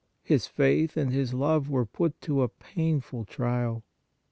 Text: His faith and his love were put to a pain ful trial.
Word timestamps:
His 0.23 0.47
faith 0.47 0.97
and 0.97 1.11
his 1.13 1.31
love 1.31 1.69
were 1.69 1.85
put 1.85 2.19
to 2.21 2.41
a 2.41 2.47
pain 2.49 3.01
ful 3.01 3.23
trial. 3.23 3.83